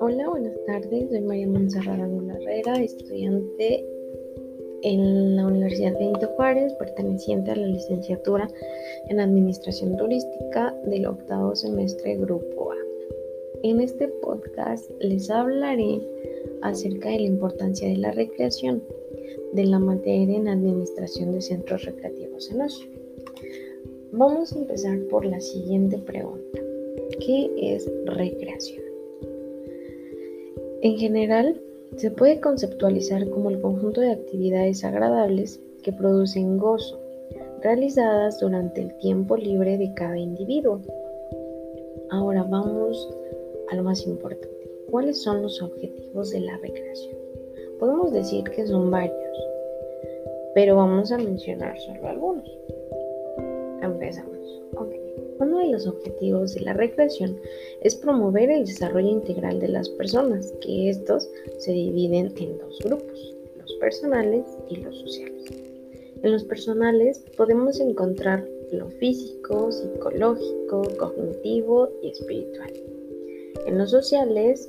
Hola, 0.00 0.28
buenas 0.28 0.56
tardes. 0.66 1.10
Soy 1.10 1.20
María 1.20 1.46
Monserrat 1.46 2.00
Angulo 2.00 2.34
Herrera, 2.34 2.82
estudiante 2.82 3.86
en 4.82 5.36
la 5.36 5.46
Universidad 5.46 5.96
Benito 5.96 6.26
Juárez, 6.34 6.72
perteneciente 6.74 7.52
a 7.52 7.56
la 7.56 7.68
licenciatura 7.68 8.48
en 9.08 9.20
Administración 9.20 9.96
Turística 9.96 10.74
del 10.86 11.06
octavo 11.06 11.54
semestre 11.54 12.16
Grupo 12.16 12.72
A. 12.72 12.76
En 13.62 13.80
este 13.80 14.08
podcast 14.08 14.90
les 14.98 15.30
hablaré 15.30 16.00
acerca 16.62 17.10
de 17.10 17.20
la 17.20 17.26
importancia 17.26 17.88
de 17.88 17.96
la 17.96 18.10
recreación 18.10 18.82
de 19.52 19.64
la 19.66 19.78
materia 19.78 20.36
en 20.36 20.48
Administración 20.48 21.30
de 21.30 21.42
Centros 21.42 21.84
Recreativos 21.84 22.50
en 22.50 22.62
ocio. 22.62 22.99
Vamos 24.12 24.52
a 24.52 24.58
empezar 24.58 24.98
por 25.08 25.24
la 25.24 25.40
siguiente 25.40 25.96
pregunta. 25.98 26.58
¿Qué 27.24 27.48
es 27.56 27.88
recreación? 28.06 28.82
En 30.82 30.98
general, 30.98 31.60
se 31.96 32.10
puede 32.10 32.40
conceptualizar 32.40 33.28
como 33.30 33.50
el 33.50 33.60
conjunto 33.60 34.00
de 34.00 34.10
actividades 34.10 34.82
agradables 34.82 35.60
que 35.84 35.92
producen 35.92 36.58
gozo, 36.58 36.98
realizadas 37.62 38.40
durante 38.40 38.80
el 38.80 38.96
tiempo 38.98 39.36
libre 39.36 39.78
de 39.78 39.94
cada 39.94 40.18
individuo. 40.18 40.80
Ahora 42.10 42.42
vamos 42.42 43.08
a 43.70 43.76
lo 43.76 43.84
más 43.84 44.04
importante. 44.06 44.48
¿Cuáles 44.90 45.22
son 45.22 45.42
los 45.42 45.62
objetivos 45.62 46.32
de 46.32 46.40
la 46.40 46.56
recreación? 46.56 47.16
Podemos 47.78 48.12
decir 48.12 48.42
que 48.42 48.66
son 48.66 48.90
varios, 48.90 49.46
pero 50.54 50.74
vamos 50.74 51.12
a 51.12 51.18
mencionar 51.18 51.78
solo 51.78 52.08
algunos. 52.08 52.50
Empezamos. 54.00 54.38
Uno 55.40 55.58
de 55.58 55.72
los 55.72 55.86
objetivos 55.86 56.54
de 56.54 56.62
la 56.62 56.72
recreación 56.72 57.38
es 57.82 57.94
promover 57.96 58.50
el 58.50 58.64
desarrollo 58.64 59.10
integral 59.10 59.60
de 59.60 59.68
las 59.68 59.90
personas, 59.90 60.54
que 60.62 60.88
estos 60.88 61.28
se 61.58 61.72
dividen 61.72 62.32
en 62.38 62.56
dos 62.58 62.78
grupos, 62.82 63.36
los 63.58 63.74
personales 63.74 64.46
y 64.70 64.76
los 64.76 64.98
sociales. 65.00 65.44
En 66.22 66.32
los 66.32 66.44
personales 66.44 67.22
podemos 67.36 67.78
encontrar 67.78 68.46
lo 68.72 68.88
físico, 68.88 69.70
psicológico, 69.70 70.82
cognitivo 70.98 71.90
y 72.02 72.10
espiritual. 72.10 72.72
En 73.66 73.76
los 73.76 73.90
sociales, 73.90 74.66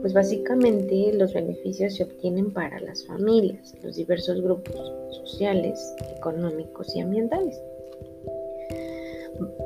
pues 0.00 0.14
básicamente 0.14 1.12
los 1.12 1.34
beneficios 1.34 1.94
se 1.94 2.04
obtienen 2.04 2.50
para 2.52 2.80
las 2.80 3.04
familias, 3.06 3.74
los 3.82 3.96
diversos 3.96 4.40
grupos 4.40 4.94
sociales, 5.10 5.94
económicos 6.16 6.96
y 6.96 7.00
ambientales 7.00 7.60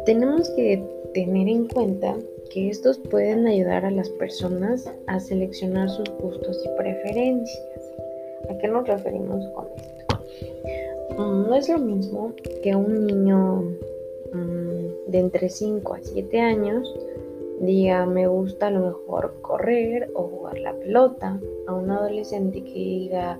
tenemos 0.04 0.48
que 0.50 0.82
tener 1.14 1.48
en 1.48 1.68
cuenta 1.68 2.16
que 2.50 2.68
estos 2.68 2.98
pueden 2.98 3.46
ayudar 3.46 3.84
a 3.84 3.90
las 3.90 4.08
personas 4.10 4.90
a 5.06 5.18
seleccionar 5.20 5.88
sus 5.88 6.08
gustos 6.20 6.62
y 6.64 6.68
preferencias. 6.76 7.94
¿A 8.48 8.58
qué 8.58 8.68
nos 8.68 8.86
referimos 8.86 9.46
con 9.54 9.66
esto? 9.76 9.94
Mm, 11.18 11.48
no 11.48 11.54
es 11.54 11.68
lo 11.68 11.78
mismo 11.78 12.32
que 12.62 12.76
un 12.76 13.06
niño 13.06 13.62
mm, 14.32 15.10
de 15.10 15.18
entre 15.18 15.48
5 15.48 15.94
a 15.94 16.00
7 16.00 16.40
años 16.40 16.94
diga 17.60 18.04
me 18.04 18.26
gusta 18.26 18.66
a 18.66 18.70
lo 18.70 18.80
mejor 18.80 19.34
correr 19.40 20.10
o 20.14 20.24
jugar 20.24 20.58
la 20.58 20.74
pelota, 20.74 21.40
a 21.66 21.74
un 21.74 21.90
adolescente 21.90 22.62
que 22.62 22.72
diga 22.72 23.38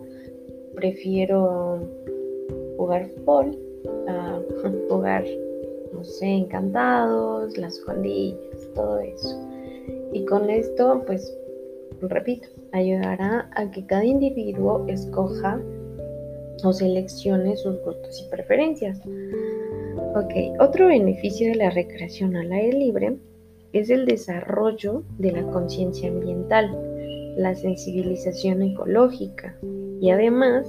prefiero 0.74 1.80
jugar 2.76 3.08
fútbol 3.08 3.58
a 4.08 4.40
jugar 4.88 5.24
encantados, 6.20 7.56
las 7.56 7.78
escondillas, 7.78 8.68
todo 8.74 8.98
eso. 8.98 9.40
Y 10.12 10.24
con 10.26 10.50
esto, 10.50 11.02
pues, 11.06 11.36
repito, 12.00 12.48
ayudará 12.72 13.50
a 13.54 13.70
que 13.70 13.84
cada 13.86 14.04
individuo 14.04 14.84
escoja 14.88 15.60
o 16.62 16.72
seleccione 16.72 17.56
sus 17.56 17.80
gustos 17.82 18.22
y 18.24 18.30
preferencias. 18.30 19.00
Ok, 20.14 20.60
otro 20.60 20.88
beneficio 20.88 21.48
de 21.48 21.56
la 21.56 21.70
recreación 21.70 22.36
al 22.36 22.52
aire 22.52 22.78
libre 22.78 23.16
es 23.72 23.90
el 23.90 24.06
desarrollo 24.06 25.02
de 25.18 25.32
la 25.32 25.42
conciencia 25.50 26.08
ambiental, 26.08 26.70
la 27.36 27.54
sensibilización 27.54 28.62
ecológica 28.62 29.56
y 30.00 30.10
además 30.10 30.68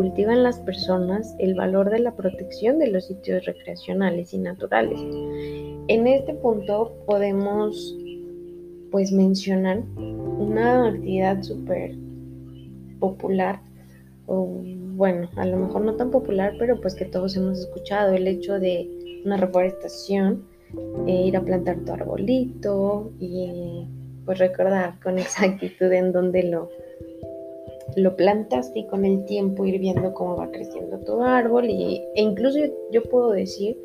cultivan 0.00 0.42
las 0.42 0.58
personas 0.60 1.36
el 1.38 1.54
valor 1.54 1.90
de 1.90 1.98
la 1.98 2.16
protección 2.16 2.78
de 2.78 2.86
los 2.86 3.04
sitios 3.04 3.44
recreacionales 3.44 4.32
y 4.32 4.38
naturales. 4.38 4.98
En 5.88 6.06
este 6.06 6.32
punto 6.32 6.96
podemos 7.04 7.98
pues 8.90 9.12
mencionar 9.12 9.82
una 9.98 10.88
actividad 10.88 11.42
súper 11.42 11.96
popular 12.98 13.60
o 14.24 14.62
bueno, 14.94 15.28
a 15.36 15.44
lo 15.44 15.58
mejor 15.58 15.82
no 15.82 15.94
tan 15.96 16.10
popular, 16.10 16.54
pero 16.58 16.80
pues 16.80 16.94
que 16.94 17.04
todos 17.04 17.36
hemos 17.36 17.58
escuchado, 17.58 18.14
el 18.14 18.26
hecho 18.26 18.58
de 18.58 19.20
una 19.26 19.36
reforestación, 19.36 20.46
eh, 21.06 21.26
ir 21.26 21.36
a 21.36 21.42
plantar 21.42 21.76
tu 21.84 21.92
arbolito 21.92 23.12
y 23.20 23.86
pues 24.24 24.38
recordar 24.38 24.98
con 25.02 25.18
exactitud 25.18 25.92
en 25.92 26.10
dónde 26.10 26.44
lo, 26.44 26.70
lo 27.96 28.16
plantas 28.16 28.70
y 28.74 28.86
con 28.86 29.04
el 29.04 29.24
tiempo 29.24 29.64
ir 29.66 29.78
viendo 29.80 30.12
cómo 30.14 30.36
va 30.36 30.50
creciendo 30.50 30.98
tu 30.98 31.22
árbol 31.22 31.68
y, 31.68 32.02
e 32.14 32.22
incluso 32.22 32.58
yo, 32.90 33.02
puedo 33.04 33.32
decir 33.32 33.76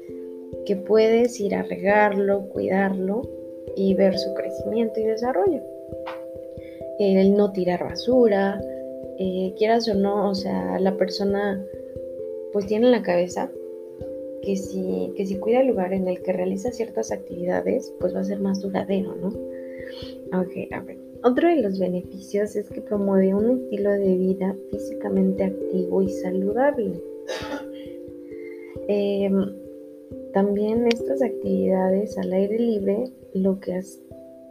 que 0.65 0.75
puedes 0.75 1.39
ir 1.39 1.55
a 1.55 1.63
regarlo, 1.63 2.47
cuidarlo 2.49 3.21
y 3.75 3.93
ver 3.93 4.17
su 4.17 4.33
crecimiento 4.33 4.99
y 4.99 5.03
desarrollo. 5.03 5.61
El 6.99 7.35
no 7.35 7.51
tirar 7.51 7.83
basura, 7.83 8.61
eh, 9.19 9.53
quieras 9.57 9.87
o 9.89 9.93
no, 9.93 10.29
o 10.29 10.35
sea, 10.35 10.79
la 10.79 10.95
persona 10.97 11.63
pues 12.53 12.67
tiene 12.67 12.85
en 12.85 12.91
la 12.91 13.01
cabeza 13.01 13.51
que 14.41 14.55
si, 14.55 15.11
que 15.17 15.25
si 15.25 15.37
cuida 15.37 15.61
el 15.61 15.67
lugar 15.67 15.93
en 15.93 16.07
el 16.07 16.21
que 16.21 16.31
realiza 16.31 16.71
ciertas 16.71 17.11
actividades, 17.11 17.93
pues 17.99 18.15
va 18.15 18.19
a 18.19 18.23
ser 18.23 18.39
más 18.39 18.61
duradero, 18.61 19.15
¿no? 19.15 19.27
Ok, 20.39 20.71
a 20.71 20.79
ver. 20.81 21.04
Otro 21.25 21.49
de 21.49 21.55
los 21.55 21.79
beneficios 21.79 22.55
es 22.55 22.69
que 22.69 22.81
promueve 22.81 23.33
un 23.33 23.59
estilo 23.59 23.89
de 23.93 24.15
vida 24.15 24.55
físicamente 24.69 25.45
activo 25.45 26.03
y 26.03 26.09
saludable. 26.09 27.01
Em, 28.87 29.51
también 30.31 30.85
estas 30.85 31.23
actividades 31.23 32.15
al 32.19 32.31
aire 32.31 32.59
libre 32.59 33.05
lo 33.33 33.59
que 33.59 33.81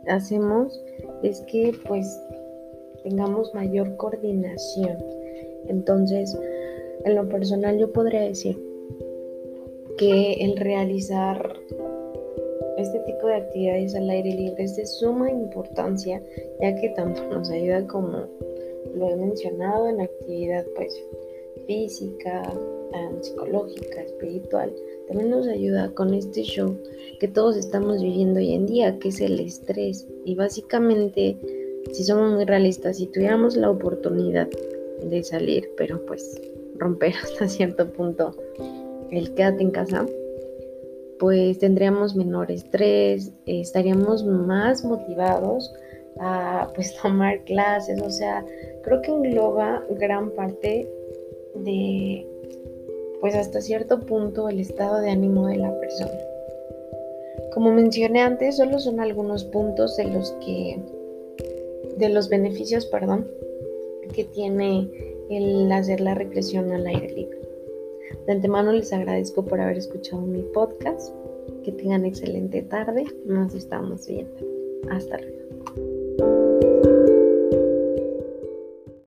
hacemos 0.09 0.83
es 1.23 1.41
que 1.43 1.73
pues 1.87 2.05
tengamos 3.05 3.55
mayor 3.55 3.97
coordinación. 3.97 4.97
Entonces, 5.69 6.37
en 7.05 7.15
lo 7.15 7.29
personal 7.29 7.79
yo 7.79 7.93
podría 7.93 8.23
decir 8.23 8.61
que 9.97 10.33
el 10.41 10.57
realizar 10.57 11.55
tipo 13.25 13.29
de 13.29 13.37
actividades 13.37 13.95
al 13.95 14.11
aire 14.11 14.33
libre 14.33 14.65
es 14.65 14.77
de 14.77 14.87
suma 14.87 15.31
importancia, 15.31 16.23
ya 16.61 16.75
que 16.75 16.91
tanto 16.91 17.25
nos 17.31 17.51
ayuda 17.51 17.87
como 17.87 18.27
lo 18.95 19.09
he 19.09 19.17
mencionado 19.17 19.89
en 19.89 20.03
actividad 20.03 20.65
pues 20.77 20.95
física, 21.67 22.43
psicológica, 23.23 24.03
espiritual, 24.03 24.73
también 25.09 25.31
nos 25.31 25.49
ayuda 25.49 25.91
con 25.95 26.13
este 26.13 26.43
show 26.43 26.77
que 27.19 27.29
todos 27.29 27.57
estamos 27.57 28.03
viviendo 28.03 28.41
hoy 28.41 28.53
en 28.53 28.67
día, 28.67 28.99
que 28.99 29.09
es 29.09 29.21
el 29.23 29.41
estrés. 29.41 30.07
Y 30.27 30.35
básicamente, 30.35 31.39
si 31.93 32.05
somos 32.05 32.35
muy 32.35 32.45
realistas, 32.45 32.99
si 32.99 33.07
tuviéramos 33.07 33.57
la 33.57 33.71
oportunidad 33.71 34.49
de 35.03 35.23
salir, 35.23 35.71
pero 35.79 36.05
pues 36.05 36.43
romper 36.77 37.15
hasta 37.23 37.49
cierto 37.49 37.91
punto 37.91 38.37
el 39.11 39.33
quédate 39.35 39.63
en 39.63 39.71
casa, 39.71 40.05
pues 41.19 41.59
tendríamos 41.59 42.15
menor 42.15 42.51
estrés, 42.51 43.33
estaríamos 43.47 44.25
más 44.25 44.85
motivados 44.85 45.73
a 46.21 46.71
pues 46.75 46.95
tomar 47.03 47.43
clases, 47.45 48.01
o 48.03 48.11
sea, 48.11 48.45
creo 48.83 49.03
que 49.03 49.11
engloba 49.11 49.83
gran 49.91 50.31
parte 50.31 50.89
de 51.55 52.27
pues 53.21 53.35
hasta 53.35 53.61
cierto 53.61 54.01
punto 54.01 54.49
el 54.49 54.61
estado 54.61 55.01
de 55.01 55.11
ánimo 55.11 55.47
de 55.47 55.57
la 55.57 55.73
persona. 55.81 56.13
Como 57.55 57.73
mencioné 57.73 58.21
antes, 58.21 58.57
solo 58.57 58.79
son 58.79 59.01
algunos 59.01 59.45
puntos 59.45 59.97
de 59.97 60.05
los 60.05 60.33
que 60.45 60.79
de 61.97 62.09
los 62.09 62.29
beneficios, 62.29 62.87
perdón, 62.87 63.27
que 64.13 64.25
tiene 64.25 64.91
el 65.31 65.71
hacer 65.73 66.01
la 66.01 66.15
recreación 66.15 66.73
al 66.73 66.87
aire 66.87 67.09
libre. 67.09 67.44
De 68.27 68.33
antemano 68.33 68.73
les 68.73 68.93
agradezco 68.93 69.45
por 69.45 69.61
haber 69.61 69.79
escuchado 69.79 70.23
mi 70.23 70.43
podcast. 70.43 71.15
Que 71.63 71.73
tengan 71.73 72.05
excelente 72.05 72.63
tarde. 72.63 73.05
Nos 73.25 73.55
estamos 73.55 74.07
viendo. 74.07 74.35
Hasta 74.91 75.19
luego. 75.19 75.94